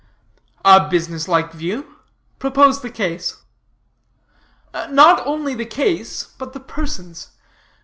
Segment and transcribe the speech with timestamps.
[0.65, 1.97] "A business like view.
[2.39, 3.43] Propose the case."
[4.89, 7.29] "Not only the case, but the persons.